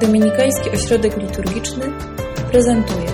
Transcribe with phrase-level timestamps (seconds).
[0.00, 1.92] Dominikański Ośrodek Liturgiczny
[2.50, 3.06] prezentuje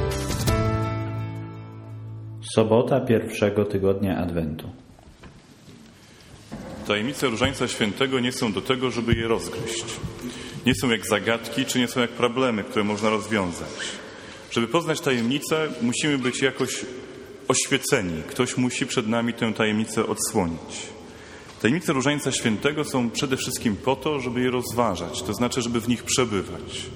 [2.55, 4.69] Sobota pierwszego tygodnia Adwentu.
[6.87, 9.85] Tajemnice Różańca Świętego nie są do tego, żeby je rozgryźć.
[10.67, 13.69] Nie są jak zagadki, czy nie są jak problemy, które można rozwiązać.
[14.51, 16.87] Żeby poznać tajemnicę, musimy być jakoś
[17.49, 18.23] oświeceni.
[18.23, 20.94] Ktoś musi przed nami tę tajemnicę odsłonić.
[21.65, 25.89] Tajemnice Różańca Świętego są przede wszystkim po to, żeby je rozważać, to znaczy, żeby w
[25.89, 26.87] nich przebywać.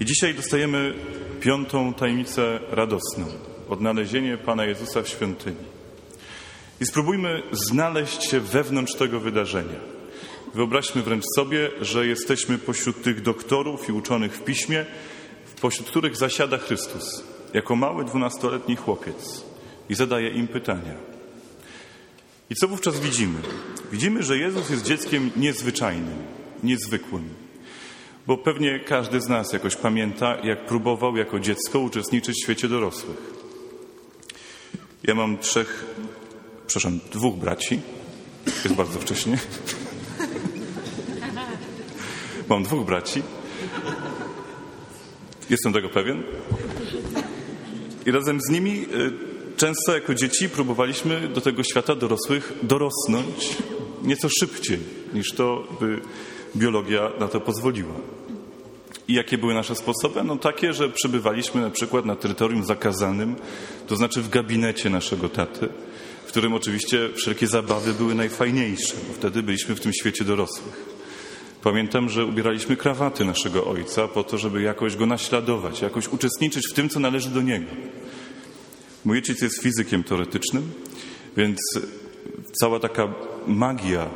[0.00, 0.94] I dzisiaj dostajemy
[1.40, 3.26] piątą tajemnicę radosną
[3.68, 5.64] odnalezienie Pana Jezusa w świątyni.
[6.80, 9.80] I spróbujmy znaleźć się wewnątrz tego wydarzenia.
[10.54, 14.86] Wyobraźmy wręcz sobie, że jesteśmy pośród tych doktorów i uczonych w piśmie,
[15.60, 19.44] pośród których zasiada Chrystus, jako mały dwunastoletni chłopiec
[19.88, 21.15] i zadaje im pytania.
[22.50, 23.38] I co wówczas widzimy?
[23.92, 26.16] Widzimy, że Jezus jest dzieckiem niezwyczajnym,
[26.62, 27.28] niezwykłym.
[28.26, 33.16] Bo pewnie każdy z nas jakoś pamięta, jak próbował jako dziecko uczestniczyć w świecie dorosłych.
[35.02, 35.84] Ja mam trzech,
[36.66, 37.80] przepraszam, dwóch braci.
[38.46, 39.38] Jest bardzo wcześnie.
[42.48, 43.22] Mam dwóch braci.
[45.50, 46.22] Jestem tego pewien.
[48.06, 49.25] I razem z nimi y,
[49.56, 53.56] często jako dzieci próbowaliśmy do tego świata dorosłych dorosnąć
[54.02, 54.78] nieco szybciej
[55.14, 56.00] niż to by
[56.56, 57.94] biologia na to pozwoliła.
[59.08, 60.24] I jakie były nasze sposoby?
[60.24, 63.36] No takie, że przebywaliśmy na przykład na terytorium zakazanym,
[63.86, 65.68] to znaczy w gabinecie naszego taty,
[66.26, 70.96] w którym oczywiście wszelkie zabawy były najfajniejsze, bo wtedy byliśmy w tym świecie dorosłych.
[71.62, 76.74] Pamiętam, że ubieraliśmy krawaty naszego ojca po to, żeby jakoś go naśladować, jakoś uczestniczyć w
[76.74, 77.70] tym, co należy do niego.
[79.06, 80.72] Mój ojciec jest fizykiem teoretycznym,
[81.36, 81.58] więc
[82.60, 83.14] cała taka
[83.46, 84.10] magia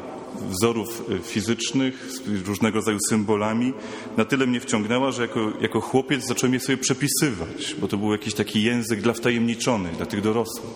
[0.50, 3.72] wzorów fizycznych z różnego rodzaju symbolami
[4.16, 8.12] na tyle mnie wciągnęła, że jako, jako chłopiec zacząłem je sobie przepisywać, bo to był
[8.12, 10.70] jakiś taki język dla wtajemniczonych, dla tych dorosłych.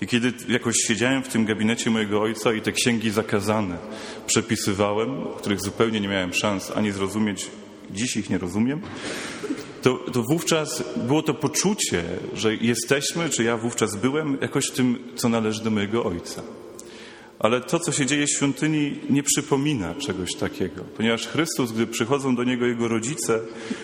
[0.00, 3.78] I kiedy jakoś siedziałem w tym gabinecie mojego ojca i te księgi zakazane
[4.26, 7.46] przepisywałem, których zupełnie nie miałem szans ani zrozumieć,
[7.90, 8.80] dziś ich nie rozumiem,
[9.82, 12.04] to, to wówczas było to poczucie,
[12.34, 16.42] że jesteśmy, czy ja wówczas byłem, jakoś tym, co należy do mojego ojca.
[17.38, 22.36] Ale to, co się dzieje w świątyni, nie przypomina czegoś takiego, ponieważ Chrystus, gdy przychodzą
[22.36, 23.40] do niego jego rodzice,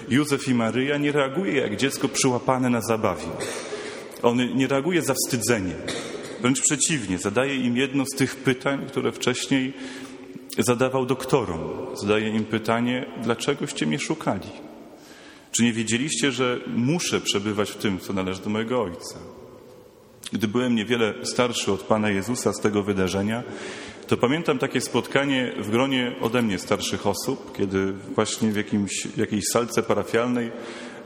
[0.09, 3.29] Józef i Maryja, nie reaguje jak dziecko przyłapane na zabawie.
[4.23, 5.79] On nie reaguje zawstydzeniem.
[6.41, 9.73] Wręcz przeciwnie, zadaje im jedno z tych pytań, które wcześniej
[10.59, 11.61] zadawał doktorom.
[11.95, 14.66] Zadaje im pytanie, dlaczegoście mnie szukali?
[15.57, 19.19] Czy nie wiedzieliście, że muszę przebywać w tym, co należy do mojego Ojca?
[20.33, 23.43] Gdy byłem niewiele starszy od Pana Jezusa z tego wydarzenia,
[24.07, 29.45] to pamiętam takie spotkanie w gronie ode mnie starszych osób, kiedy właśnie w, jakimś, jakiejś
[29.53, 30.51] salce parafialnej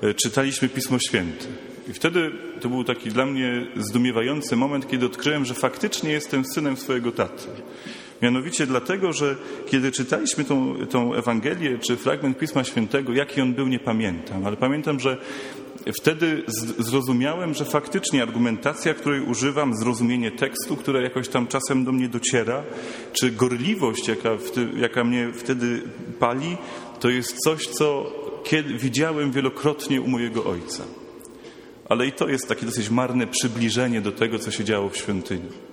[0.03, 1.47] e, czytaliśmy Pismo Święte.
[1.89, 6.77] I wtedy to był taki dla mnie zdumiewający moment, kiedy odkryłem, że faktycznie jestem synem
[6.77, 7.49] swojego taty.
[8.23, 9.37] Mianowicie dlatego, że
[9.67, 14.57] kiedy czytaliśmy tą, tą Ewangelię czy fragment Pisma Świętego, jaki on był, nie pamiętam, ale
[14.57, 15.17] pamiętam, że
[16.01, 16.43] wtedy
[16.79, 22.63] zrozumiałem, że faktycznie argumentacja, której używam, zrozumienie tekstu, które jakoś tam czasem do mnie dociera,
[23.13, 24.31] czy gorliwość, jaka,
[24.77, 25.83] jaka mnie wtedy
[26.19, 26.57] pali,
[27.01, 28.13] to jest coś, co
[28.45, 30.85] kiedy, widziałem wielokrotnie u mojego ojca.
[31.89, 35.70] Ale i to jest takie dosyć marne przybliżenie do tego, co się działo w świątyni.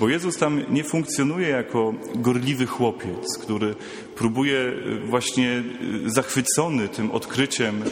[0.00, 3.74] Bo Jezus tam nie funkcjonuje jako gorliwy chłopiec, który
[4.16, 4.72] próbuje
[5.06, 5.62] właśnie
[6.06, 7.82] zachwycony tym odkryciem,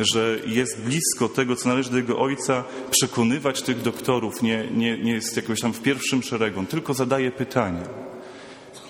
[0.00, 4.42] że jest blisko tego, co należy do jego ojca, przekonywać tych doktorów.
[4.42, 7.82] Nie, nie, nie jest jakoś tam w pierwszym szeregu, on tylko zadaje pytania.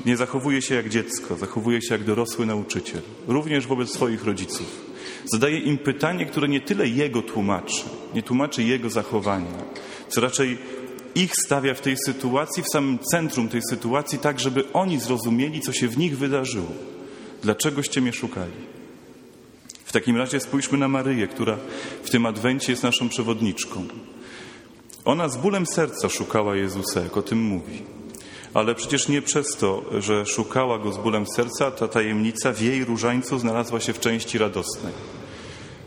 [0.06, 4.90] Nie zachowuje się jak dziecko, zachowuje się jak dorosły nauczyciel, również wobec swoich rodziców.
[5.24, 9.64] Zadaje im pytanie, które nie tyle jego tłumaczy, nie tłumaczy jego zachowania,
[10.08, 10.58] co raczej
[11.14, 15.72] ich stawia w tej sytuacji, w samym centrum tej sytuacji, tak żeby oni zrozumieli, co
[15.72, 16.72] się w nich wydarzyło.
[17.42, 18.52] Dlaczegoście mnie szukali?
[19.84, 21.56] W takim razie spójrzmy na Maryję, która
[22.02, 23.86] w tym adwencie jest naszą przewodniczką.
[25.04, 27.82] Ona z bólem serca szukała Jezusa, jak o tym mówi.
[28.54, 32.84] Ale przecież nie przez to, że szukała go z bólem serca, ta tajemnica w jej
[32.84, 34.92] różańcu znalazła się w części radosnej.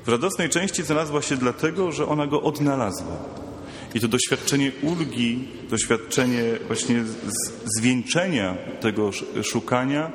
[0.06, 3.43] W radosnej części znalazła się dlatego, że ona go odnalazła.
[3.94, 7.04] I to doświadczenie ulgi, doświadczenie właśnie
[7.78, 9.12] zwieńczenia tego
[9.44, 10.12] szukania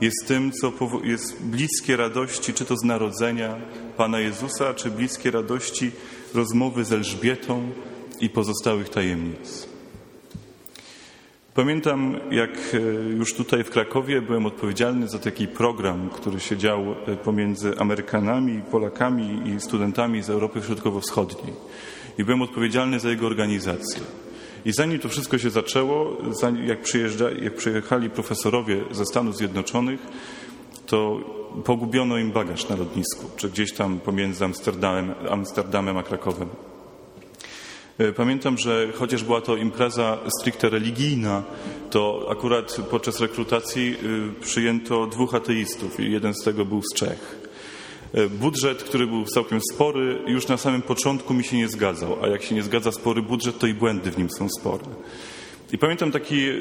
[0.00, 0.72] jest tym, co
[1.04, 3.56] jest bliskie radości, czy to z narodzenia
[3.96, 5.90] Pana Jezusa, czy bliskie radości
[6.34, 7.70] rozmowy z Elżbietą
[8.20, 9.68] i pozostałych tajemnic.
[11.54, 12.78] Pamiętam, jak e,
[13.16, 18.62] już tutaj w Krakowie byłem odpowiedzialny za taki program, który się dział e, pomiędzy Amerykanami,
[18.70, 21.52] Polakami i studentami z Europy Środkowo-Wschodniej.
[22.18, 24.02] I byłem odpowiedzialny za jego organizację.
[24.64, 26.16] I zanim to wszystko się zaczęło,
[26.64, 30.00] jak, przyjeżdża, jak przyjechali profesorowie ze Stanów Zjednoczonych,
[30.86, 31.20] to
[31.64, 36.48] pogubiono im bagaż na lotnisku, czy gdzieś tam pomiędzy Amsterdamem, Amsterdamem a Krakowem.
[38.00, 41.42] E, pamiętam, że chociaż była to impreza stricte religijna,
[41.90, 47.38] to akurat podczas rekrutacji e, przyjęto dwóch ateistów i jeden z tego był z Czech.
[48.14, 52.28] E, budżet, który był całkiem spory, już na samym początku mi się nie zgadzał, a
[52.28, 54.84] jak się nie zgadza spory budżet, to i błędy w nim są spore.
[55.72, 56.54] I pamiętam takie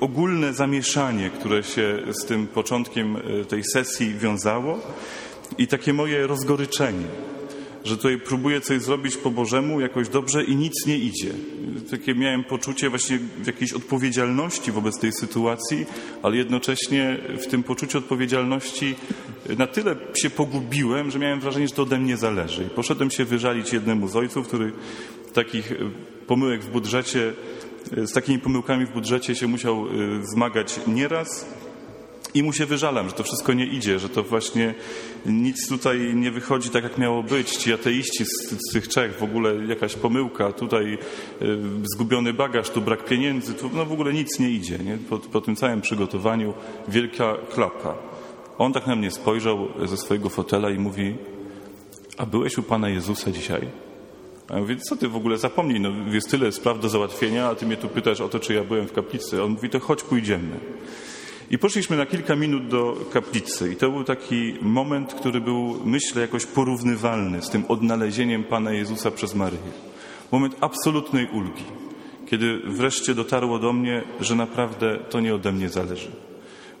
[0.00, 3.16] ogólne zamieszanie, które się z tym początkiem
[3.48, 4.78] tej sesji wiązało
[5.58, 7.06] i takie moje rozgoryczenie
[7.84, 11.30] że tutaj próbuję coś zrobić po Bożemu jakoś dobrze i nic nie idzie.
[11.90, 15.86] Takie miałem poczucie właśnie jakiejś odpowiedzialności wobec tej sytuacji,
[16.22, 18.94] ale jednocześnie w tym poczuciu odpowiedzialności
[19.58, 22.64] na tyle się pogubiłem, że miałem wrażenie, że to ode mnie zależy.
[22.64, 24.72] I poszedłem się wyżalić jednemu z ojców, który
[25.34, 25.72] takich
[26.26, 27.32] pomyłek w budżecie,
[27.96, 29.90] z takimi pomyłkami w budżecie się musiał e,
[30.26, 31.46] zmagać nieraz
[32.38, 34.74] i mu się wyżalam, że to wszystko nie idzie, że to właśnie
[35.26, 37.56] nic tutaj nie wychodzi tak, jak miało być.
[37.56, 40.98] Ci ateiści z, z tych Czech, w ogóle jakaś pomyłka, tutaj
[41.42, 41.58] y,
[41.94, 44.78] zgubiony bagaż, tu brak pieniędzy, tu no w ogóle nic nie idzie.
[44.78, 44.98] Nie?
[45.10, 46.54] Po, po tym całym przygotowaniu
[46.88, 47.94] wielka klapka.
[48.58, 51.14] On tak na mnie spojrzał ze swojego fotela i mówi,
[52.18, 53.68] a byłeś u Pana Jezusa dzisiaj?
[54.48, 57.54] A ja mówię, co ty w ogóle zapomnij, no jest tyle spraw do załatwienia, a
[57.54, 59.42] ty mnie tu pytasz o to, czy ja byłem w kaplicy.
[59.42, 60.60] On mówi, to chodź pójdziemy.
[61.50, 66.22] I poszliśmy na kilka minut do kaplicy i to był taki moment, który był, myślę,
[66.22, 69.72] jakoś porównywalny z tym odnalezieniem Pana Jezusa przez Maryję.
[70.32, 71.64] Moment absolutnej ulgi,
[72.26, 76.10] kiedy wreszcie dotarło do mnie, że naprawdę to nie ode mnie zależy.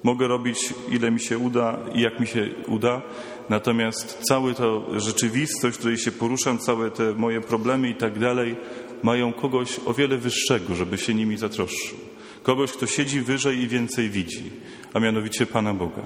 [0.02, 3.02] Mogę robić ile mi się uda i jak mi się uda,
[3.48, 4.64] natomiast cała ta
[4.96, 8.56] rzeczywistość, w której się poruszam, całe te moje problemy i tak dalej,
[9.02, 12.07] mają kogoś o wiele wyższego, żeby się nimi zatroszczył
[12.48, 14.50] kogoś, kto siedzi wyżej i więcej widzi,
[14.94, 16.02] a mianowicie Pana Boga.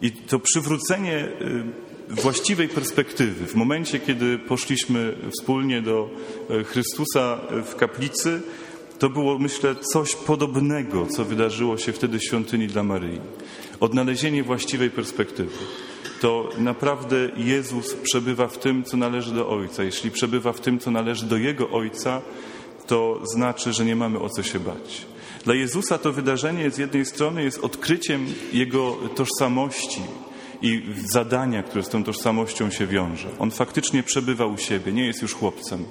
[0.00, 1.28] I to przywrócenie
[2.10, 6.10] y, właściwej perspektywy w momencie, kiedy poszliśmy wspólnie do
[6.50, 8.42] y, Chrystusa w kaplicy,
[8.98, 13.20] to było, myślę, coś podobnego, co wydarzyło się wtedy w świątyni dla Maryi.
[13.80, 15.58] Odnalezienie właściwej perspektywy.
[16.20, 19.82] To naprawdę Jezus przebywa w tym, co należy do Ojca.
[19.82, 22.22] Jeśli przebywa w tym, co należy do Jego Ojca,
[22.86, 25.12] to znaczy, że nie mamy o co się bać.
[25.44, 30.00] Dla Jezusa to wydarzenie z jednej strony jest odkryciem Jego tożsamości
[30.62, 33.28] i zadania, które z tą tożsamością się wiąże.
[33.38, 35.84] On faktycznie przebywa u siebie, nie jest już chłopcem,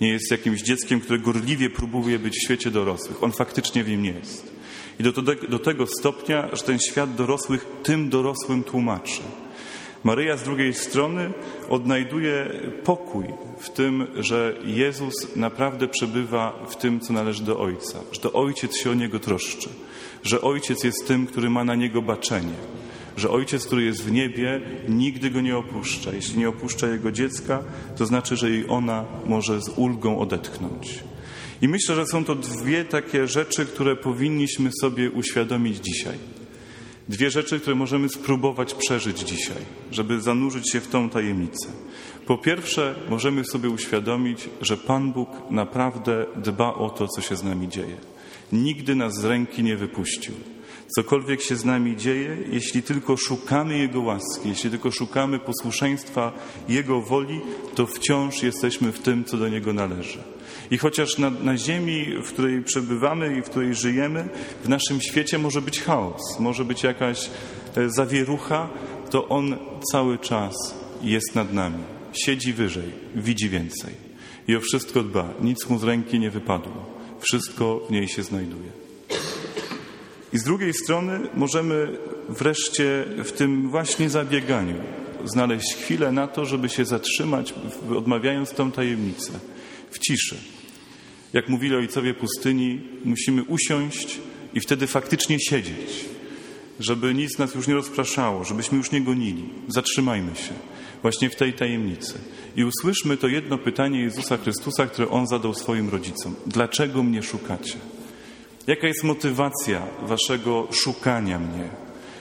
[0.00, 3.22] nie jest jakimś dzieckiem, które gorliwie próbuje być w świecie dorosłych.
[3.22, 4.52] On faktycznie w nim jest.
[5.00, 5.12] I do,
[5.48, 9.22] do tego stopnia, że ten świat dorosłych tym dorosłym tłumaczy.
[10.04, 11.32] Maryja z drugiej strony
[11.68, 12.50] odnajduje
[12.84, 13.24] pokój
[13.58, 18.76] w tym, że Jezus naprawdę przebywa w tym, co należy do Ojca, że to Ojciec
[18.76, 19.68] się o Niego troszczy,
[20.22, 22.54] że Ojciec jest tym, który ma na Niego baczenie,
[23.16, 26.12] że Ojciec, który jest w niebie, nigdy Go nie opuszcza.
[26.12, 27.62] Jeśli nie opuszcza Jego dziecka,
[27.96, 31.04] to znaczy, że jej ona może z ulgą odetchnąć.
[31.62, 36.18] I myślę, że są to dwie takie rzeczy, które powinniśmy sobie uświadomić dzisiaj.
[37.08, 41.68] Dwie rzeczy, które możemy spróbować przeżyć dzisiaj, żeby zanurzyć się w tą tajemnicę.
[42.26, 47.44] Po pierwsze, możemy sobie uświadomić, że Pan Bóg naprawdę dba o to, co się z
[47.44, 47.96] nami dzieje.
[48.52, 50.34] Nigdy nas z ręki nie wypuścił.
[50.88, 56.32] Cokolwiek się z nami dzieje, jeśli tylko szukamy Jego łaski, jeśli tylko szukamy posłuszeństwa
[56.68, 57.40] Jego woli,
[57.74, 60.18] to wciąż jesteśmy w tym, co do Niego należy.
[60.70, 64.28] I chociaż na, na ziemi, w której przebywamy i w której żyjemy,
[64.64, 67.30] w naszym świecie może być chaos, może być jakaś
[67.76, 68.68] e, zawierucha,
[69.10, 69.56] to On
[69.92, 70.54] cały czas
[71.02, 71.84] jest nad nami.
[72.12, 73.94] Siedzi wyżej, widzi więcej.
[74.48, 75.28] I o wszystko dba.
[75.40, 76.86] Nic mu z ręki nie wypadło.
[77.20, 78.87] Wszystko w niej się znajduje.
[80.32, 84.76] I z drugiej strony możemy wreszcie w tym właśnie zabieganiu
[85.24, 87.54] znaleźć chwilę na to, żeby się zatrzymać,
[87.96, 89.32] odmawiając tą tajemnicę
[89.90, 90.36] w ciszy.
[91.32, 94.18] Jak mówili ojcowie pustyni, musimy usiąść
[94.54, 96.04] i wtedy faktycznie siedzieć,
[96.80, 99.44] żeby nic nas już nie rozpraszało, żebyśmy już nie gonili.
[99.68, 100.52] Zatrzymajmy się
[101.02, 102.14] właśnie w tej tajemnicy
[102.56, 106.34] i usłyszmy to jedno pytanie Jezusa Chrystusa, które On zadał swoim rodzicom.
[106.46, 107.76] Dlaczego mnie szukacie?
[108.68, 111.68] Jaka jest motywacja waszego szukania mnie?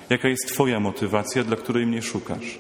[0.10, 2.60] Jaka jest Twoja motywacja, dla której mnie szukasz?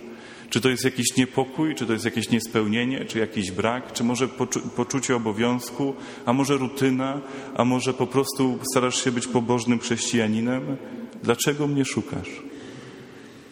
[0.49, 4.27] Czy to jest jakiś niepokój, czy to jest jakieś niespełnienie, czy jakiś brak, czy może
[4.27, 5.93] poczu poczucie obowiązku,
[6.25, 7.21] a może rutyna,
[7.55, 10.77] a może po prostu starasz się być pobożnym chrześcijaninem?
[11.23, 12.29] Dlaczego mnie szukasz?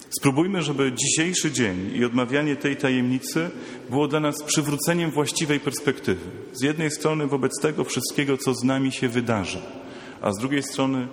[0.10, 3.50] Spróbujmy, żeby dzisiejszy dzień i odmawianie tej tajemnicy
[3.89, 6.25] było dla nas przywróceniem właściwej perspektywy.
[6.54, 9.62] Z jednej strony wobec tego wszystkiego, co z nami się wydarzy,
[10.22, 11.07] a z drugiej strony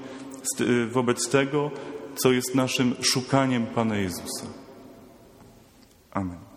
[0.91, 1.71] wobec tego,
[2.15, 4.47] co jest naszym szukaniem Pana Jezusa.
[6.11, 6.52] Amen.